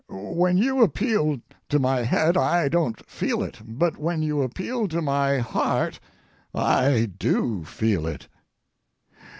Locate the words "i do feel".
6.55-8.07